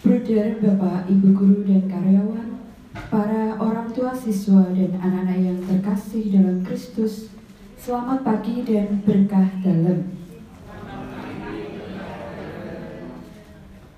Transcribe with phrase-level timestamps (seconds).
[0.00, 2.56] Bruder, Bapak, Ibu Guru, dan karyawan,
[3.12, 7.28] para orang tua siswa dan anak-anak yang terkasih dalam Kristus,
[7.76, 10.08] selamat pagi dan berkah dalam.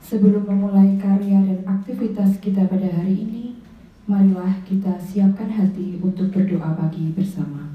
[0.03, 3.45] Sebelum memulai karya dan aktivitas kita pada hari ini,
[4.11, 7.71] marilah kita siapkan hati untuk berdoa pagi bersama.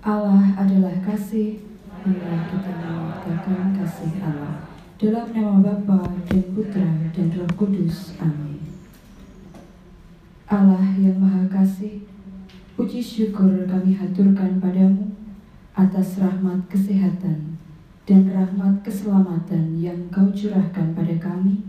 [0.00, 1.60] Allah adalah kasih,
[2.00, 2.72] marilah kita
[3.24, 4.68] menyatakan kasih Allah.
[5.00, 8.12] Dalam nama Bapa dan Putra dan Roh Kudus.
[8.20, 8.60] Amin.
[10.44, 12.04] Allah yang Maha Kasih,
[12.76, 15.08] puji syukur kami haturkan padamu
[15.72, 17.56] atas rahmat kesehatan
[18.04, 21.64] dan rahmat keselamatan yang kau curahkan pada kami,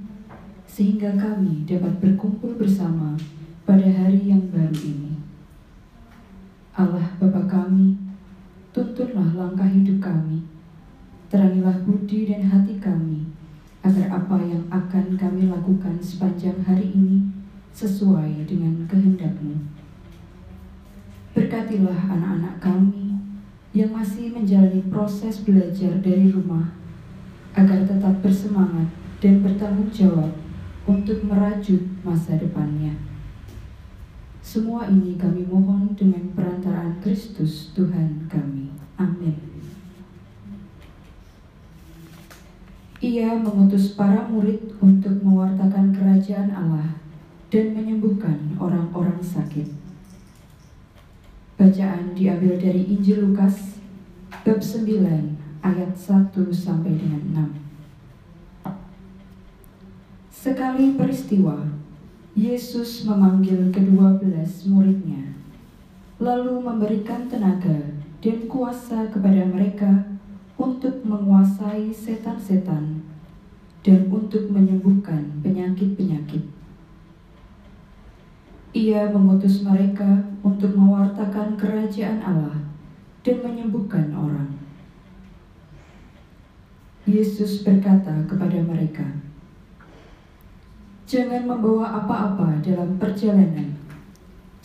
[0.67, 3.15] sehingga kami dapat berkumpul bersama
[3.63, 5.15] pada hari yang baru ini.
[6.75, 7.95] Allah Bapa kami,
[8.75, 10.43] tuntunlah langkah hidup kami,
[11.35, 13.27] terangilah budi dan hati kami,
[13.83, 17.27] agar apa yang akan kami lakukan sepanjang hari ini
[17.75, 19.59] sesuai dengan kehendakmu.
[21.35, 23.19] Berkatilah anak-anak kami
[23.75, 26.71] yang masih menjalani proses belajar dari rumah,
[27.51, 28.87] agar tetap bersemangat
[29.19, 30.31] dan bertanggung jawab
[30.87, 32.95] untuk merajut masa depannya.
[34.39, 38.71] Semua ini kami mohon dengan perantaraan Kristus Tuhan kami.
[38.95, 39.54] Amin.
[43.05, 46.97] Ia mengutus para murid untuk mewartakan kerajaan Allah
[47.53, 49.69] dan menyembuhkan orang-orang sakit.
[51.53, 53.77] Bacaan diambil dari Injil Lukas
[54.41, 54.89] bab 9
[55.61, 57.53] ayat 1 sampai dengan
[58.73, 58.73] 6.
[60.33, 61.61] Sekali peristiwa,
[62.33, 65.37] Yesus memanggil kedua belas muridnya,
[66.17, 67.85] lalu memberikan tenaga
[68.17, 70.14] dan kuasa kepada mereka
[70.55, 73.03] untuk menguasai setan-setan
[73.83, 76.41] dan untuk menyembuhkan penyakit-penyakit.
[78.75, 82.59] Ia mengutus mereka untuk mewartakan kerajaan Allah
[83.23, 84.51] dan menyembuhkan orang.
[87.05, 89.05] Yesus berkata kepada mereka,
[91.05, 93.77] Jangan membawa apa-apa dalam perjalanan.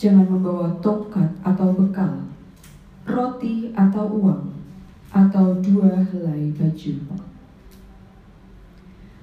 [0.00, 2.32] Jangan membawa tongkat atau bekal,
[3.04, 4.48] roti atau uang,
[5.10, 6.94] atau dua helai baju.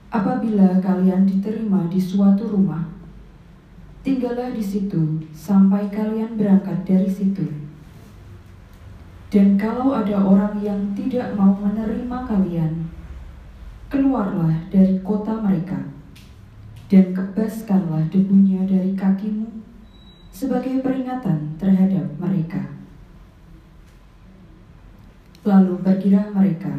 [0.08, 2.84] Apabila kalian diterima di suatu rumah,
[4.04, 7.44] tinggallah di situ sampai kalian berangkat dari situ.
[9.28, 12.88] Dan kalau ada orang yang tidak mau menerima kalian,
[13.92, 15.80] keluarlah dari kota mereka
[16.88, 19.48] dan kebaskanlah debunya dari kakimu
[20.32, 22.77] sebagai peringatan terhadap mereka.
[25.48, 26.76] Lalu pergilah mereka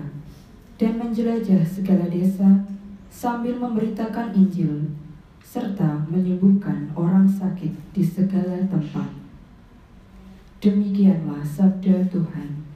[0.77, 2.69] dan menjelajah segala desa
[3.09, 4.93] sambil memberitakan Injil
[5.41, 9.09] serta menyembuhkan orang sakit di segala tempat.
[10.61, 12.69] Demikianlah sabda Tuhan.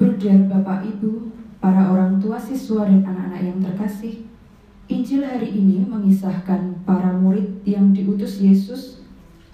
[0.00, 1.28] Bruder Bapak Ibu,
[1.60, 4.24] para orang tua siswa dan anak-anak yang terkasih,
[4.88, 8.97] Injil hari ini mengisahkan para murid yang diutus Yesus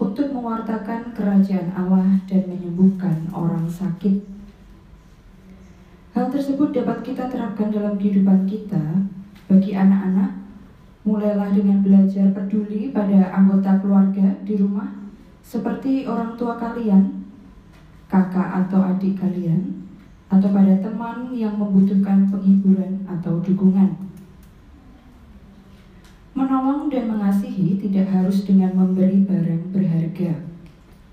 [0.04, 4.20] untuk mewartakan kerajaan Allah dan menyembuhkan orang sakit.
[6.12, 9.00] Hal tersebut dapat kita terapkan dalam kehidupan kita
[9.48, 10.44] bagi anak-anak.
[11.04, 14.88] Mulailah dengan belajar peduli pada anggota keluarga di rumah,
[15.44, 17.28] seperti orang tua kalian,
[18.08, 19.84] kakak atau adik kalian,
[20.32, 24.03] atau pada teman yang membutuhkan penghiburan atau dukungan.
[26.34, 30.34] Menolong dan mengasihi tidak harus dengan memberi barang berharga,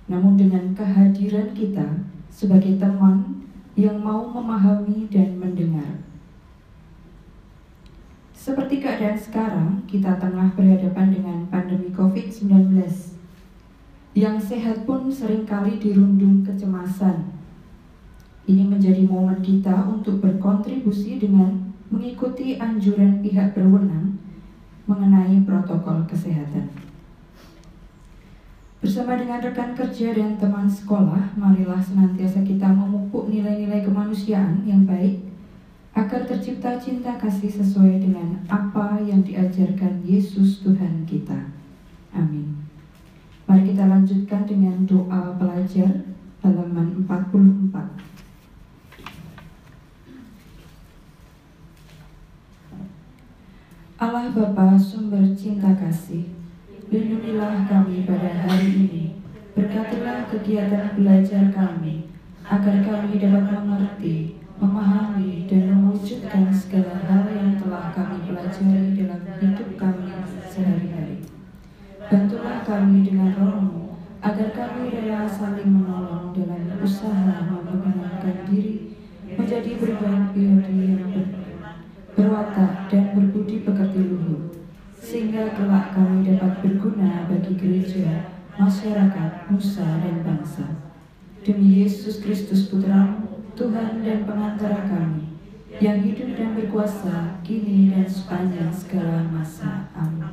[0.10, 3.46] namun dengan kehadiran kita sebagai teman
[3.78, 6.02] yang mau memahami dan mendengar.
[8.34, 12.74] Seperti keadaan sekarang, kita tengah berhadapan dengan pandemi COVID-19.
[14.18, 17.30] Yang sehat pun sering kali dirundung kecemasan.
[18.50, 24.18] Ini menjadi momen kita untuk berkontribusi dengan mengikuti anjuran pihak berwenang
[24.92, 26.68] mengenai protokol kesehatan.
[28.82, 35.22] Bersama dengan rekan kerja dan teman sekolah, marilah senantiasa kita memupuk nilai-nilai kemanusiaan yang baik
[35.96, 41.40] agar tercipta cinta kasih sesuai dengan apa yang diajarkan Yesus Tuhan kita.
[42.12, 42.68] Amin.
[43.48, 46.12] Mari kita lanjutkan dengan doa pelajar
[46.42, 48.11] halaman 44.
[54.02, 56.34] Allah Bapa sumber cinta kasih,
[56.90, 59.22] lindungilah kami pada hari ini.
[59.54, 62.10] Berkatilah kegiatan belajar kami,
[62.42, 69.70] agar kami dapat mengerti, memahami, dan mewujudkan segala hal yang telah kami pelajari dalam hidup
[69.78, 70.10] kami
[70.50, 71.22] sehari-hari.
[72.10, 77.51] Bantulah kami dengan rohmu, agar kami rela saling menolong dalam usaha
[88.72, 90.64] masyarakat, nusa, dan bangsa.
[91.44, 93.20] Demi Yesus Kristus Putra,
[93.60, 95.36] Tuhan dan pengantara kami,
[95.84, 99.92] yang hidup dan berkuasa kini dan sepanjang segala masa.
[99.92, 100.32] Amin.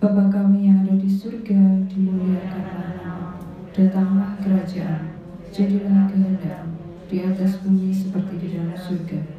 [0.00, 3.36] Bapa kami yang ada di surga, dimuliakanlah.
[3.76, 5.20] Datanglah kerajaan,
[5.52, 9.33] jadilah kehendakmu di atas bumi seperti di dalam surga.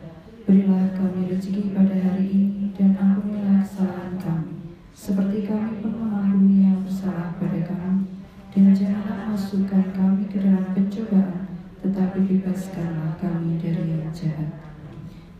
[13.16, 14.52] Kami dari yang jahat.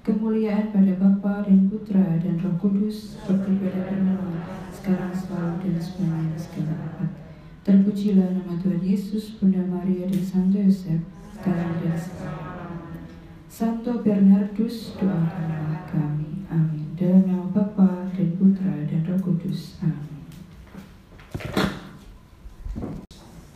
[0.06, 6.38] Kemuliaan pada Bapa dan Putra dan Roh Kudus seperti pada permulaan sekarang selalu dan sepanjang
[6.38, 7.12] segala abad.
[7.66, 11.02] Terpujilah nama Tuhan Yesus, Bunda Maria dan Santo Yosef,
[11.34, 12.46] sekarang dan selalu.
[13.50, 16.46] Santo Bernardus, doakanlah kami.
[16.54, 16.94] Amin.
[16.94, 19.82] Dalam nama Bapa dan Putra dan Roh Kudus.
[19.82, 20.22] Amin.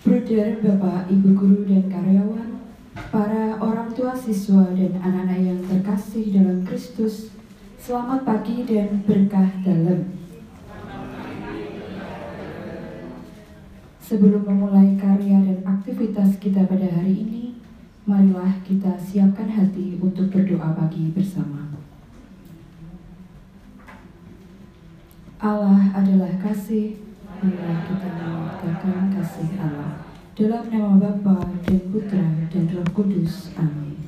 [0.01, 2.58] Bruder, Bapak, Ibu Guru dan karyawan,
[3.09, 7.33] para orang tua siswa dan anak-anak yang terkasih dalam Kristus,
[7.81, 10.13] selamat pagi dan berkah dalam.
[13.97, 17.43] Sebelum memulai karya dan aktivitas kita pada hari ini,
[18.05, 21.69] marilah kita siapkan hati untuk berdoa pagi bersama.
[25.41, 26.97] Allah adalah kasih,
[27.41, 30.08] marilah kita mengatakan kasih Allah.
[30.39, 33.51] Dalam nama Bapa dan Putra dan Roh Kudus.
[33.59, 33.99] Amin.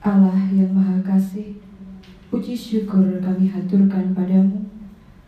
[0.00, 1.60] Allah yang Maha Kasih,
[2.32, 4.64] puji syukur kami haturkan padamu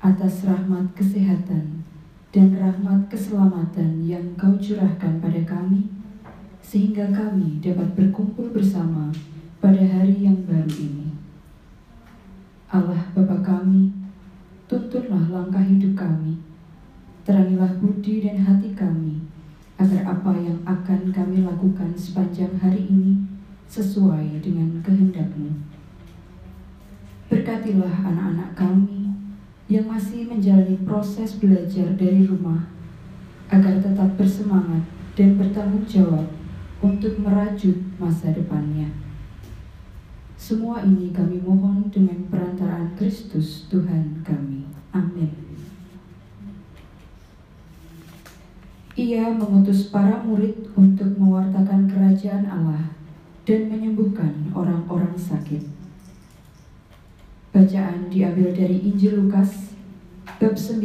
[0.00, 1.84] atas rahmat kesehatan
[2.32, 5.92] dan rahmat keselamatan yang kau curahkan pada kami,
[6.64, 9.12] sehingga kami dapat berkumpul bersama
[9.60, 11.12] pada hari yang baru ini.
[12.72, 13.92] Allah Bapa kami,
[14.72, 16.40] tuntunlah langkah hidup kami,
[17.28, 19.17] terangilah budi dan hati kami,
[19.78, 23.22] agar apa yang akan kami lakukan sepanjang hari ini
[23.70, 25.54] sesuai dengan kehendakmu.
[27.30, 28.98] Berkatilah anak-anak kami,
[29.68, 32.72] yang masih menjalani proses belajar dari rumah
[33.52, 34.80] agar tetap bersemangat
[35.12, 36.24] dan bertanggung jawab
[36.80, 38.88] untuk merajut masa depannya.
[40.40, 44.64] Semua ini kami mohon dengan perantaraan Kristus Tuhan kami.
[44.96, 45.47] Amin.
[48.98, 52.90] Ia mengutus para murid untuk mewartakan kerajaan Allah
[53.46, 55.62] dan menyembuhkan orang-orang sakit.
[57.54, 59.70] Bacaan diambil dari Injil Lukas
[60.42, 60.82] bab 9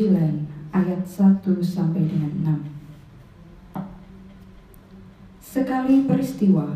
[0.69, 2.61] ayat 1 sampai dengan
[3.81, 3.81] 6.
[5.41, 6.69] Sekali peristiwa,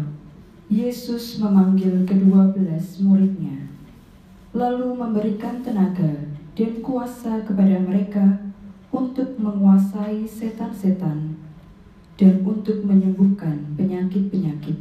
[0.73, 3.69] Yesus memanggil kedua belas muridnya,
[4.57, 8.46] lalu memberikan tenaga dan kuasa kepada mereka
[8.91, 11.35] untuk menguasai setan-setan
[12.17, 14.77] dan untuk menyembuhkan penyakit-penyakit.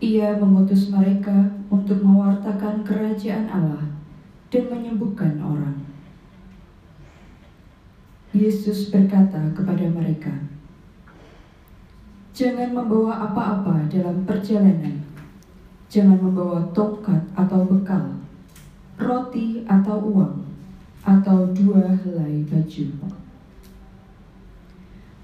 [0.00, 3.84] Ia mengutus mereka untuk mewartakan kerajaan Allah
[4.48, 5.76] dan menyembuhkan orang.
[8.30, 10.32] Yesus berkata kepada mereka,
[12.32, 15.04] "Jangan membawa apa-apa dalam perjalanan.
[15.90, 18.22] Jangan membawa tongkat atau bekal,
[18.94, 20.49] roti atau uang,
[21.04, 22.86] atau dua helai baju.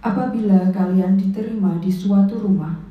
[0.01, 2.87] Apabila kalian diterima di suatu rumah,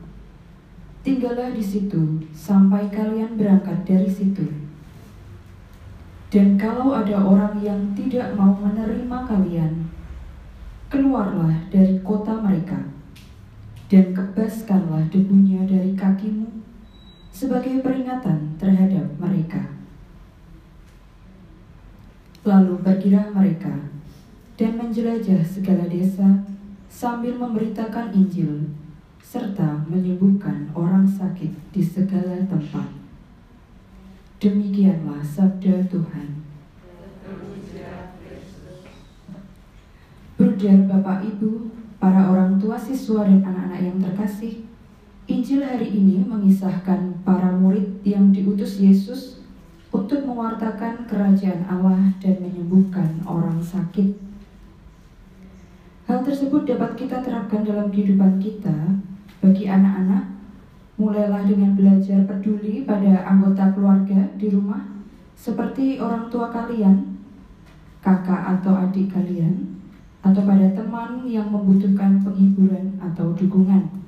[1.05, 4.41] Tinggallah di situ sampai kalian berangkat dari situ.
[6.33, 9.85] Dan kalau ada orang yang tidak mau menerima kalian,
[10.89, 12.89] keluarlah dari kota mereka
[13.85, 16.49] dan kebaskanlah debunya dari kakimu
[17.29, 19.74] sebagai peringatan terhadap mereka.
[22.45, 23.73] Lalu pergilah mereka
[24.53, 26.45] dan menjelajah segala desa
[26.85, 28.69] sambil memberitakan Injil
[29.17, 32.85] serta menyembuhkan orang sakit di segala tempat.
[34.37, 36.45] Demikianlah sabda Tuhan.
[40.37, 44.69] Bruder, Bapak, Ibu, para orang tua siswa dan anak-anak yang terkasih,
[45.25, 49.41] Injil hari ini mengisahkan para murid yang diutus Yesus
[49.95, 54.11] untuk mewartakan kerajaan Allah dan menyembuhkan orang sakit.
[56.05, 58.75] Hal tersebut dapat kita terapkan dalam kehidupan kita
[59.39, 60.35] bagi anak-anak,
[60.99, 64.83] mulailah dengan belajar peduli pada anggota keluarga di rumah,
[65.33, 67.15] seperti orang tua kalian,
[68.03, 69.79] kakak atau adik kalian,
[70.21, 74.04] atau pada teman yang membutuhkan penghiburan atau dukungan.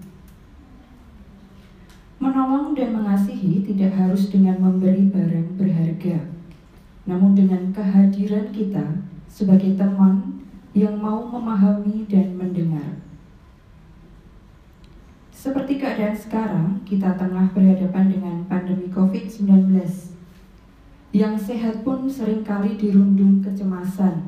[2.18, 6.18] Menolong dan mengasihi tidak harus dengan memberi barang berharga,
[7.06, 10.42] namun dengan kehadiran kita sebagai teman
[10.74, 13.06] yang mau memahami dan mendengar.
[15.30, 19.78] Seperti keadaan sekarang, kita tengah berhadapan dengan pandemi COVID-19.
[21.14, 24.26] Yang sehat pun sering kali dirundung kecemasan.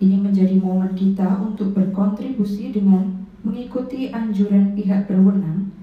[0.00, 5.81] Ini menjadi momen kita untuk berkontribusi dengan mengikuti anjuran pihak berwenang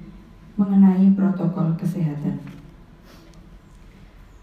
[0.60, 2.36] mengenai protokol kesehatan.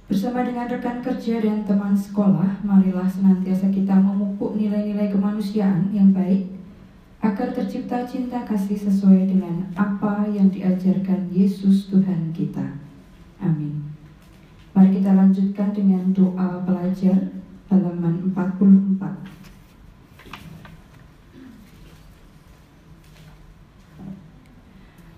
[0.08, 6.56] Bersama dengan rekan kerja dan teman sekolah, marilah senantiasa kita memupuk nilai-nilai kemanusiaan yang baik
[7.20, 12.64] agar tercipta cinta kasih sesuai dengan apa yang diajarkan Yesus Tuhan kita.
[13.42, 13.92] Amin.
[14.72, 17.36] Mari kita lanjutkan dengan doa pelajar
[17.68, 19.35] halaman 44.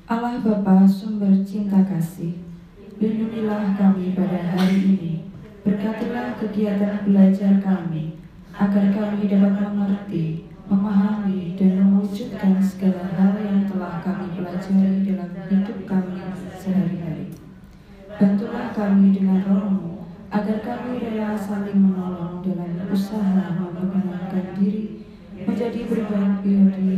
[0.09, 2.41] Allah Bapa sumber cinta kasih,
[2.97, 5.29] lindungilah kami pada hari ini.
[5.61, 8.17] Berkatilah kegiatan belajar kami,
[8.57, 15.79] agar kami dapat mengerti memahami dan mewujudkan segala hal yang telah kami pelajari dalam hidup
[15.85, 16.17] kami
[16.57, 17.29] sehari-hari.
[18.17, 25.05] Bantulah kami dengan rohmu, agar kami rela saling menolong dalam usaha memperkenalkan diri
[25.45, 26.98] menjadi berbaik pribadi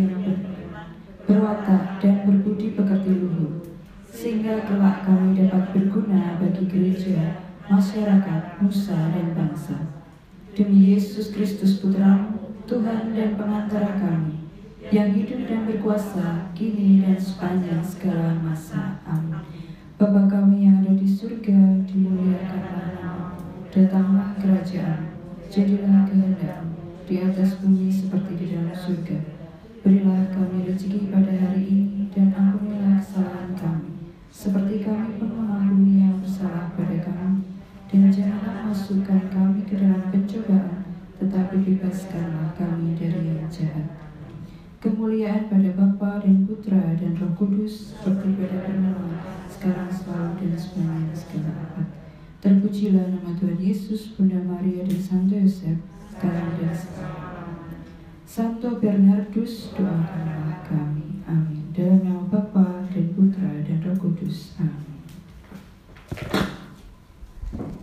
[4.70, 9.74] kelak kami dapat berguna bagi gereja, masyarakat, nusa, dan bangsa.
[10.54, 14.46] Demi Yesus Kristus Putramu, Tuhan dan pengantara kami,
[14.94, 19.02] yang hidup dan berkuasa kini dan sepanjang segala masa.
[19.02, 19.42] Amin.
[19.98, 23.42] Bapa kami yang ada di surga, dimuliakanlah namamu.
[23.74, 25.18] Datanglah kerajaan,
[25.50, 26.78] jadilah kehendakmu
[27.10, 29.39] di atas bumi seperti di dalam surga.
[34.40, 37.44] Seperti kami pun mengampuni yang bersalah pada kami.
[37.92, 40.80] Dan janganlah masukkan kami ke dalam pencobaan,
[41.20, 43.84] tetapi bebaskanlah kami dari yang jahat.
[44.80, 51.12] Kemuliaan pada Bapa dan Putra dan Roh Kudus seperti pada permulaan, sekarang selalu dan sepanjang
[51.12, 51.88] segala abad.
[52.40, 55.76] Terpujilah nama Tuhan Yesus, Bunda Maria dan Santo Yosef,
[56.16, 57.28] sekarang dan selalu.
[58.24, 61.10] Santo Bernardus, doakanlah kami.
[64.30, 64.79] use um, uh,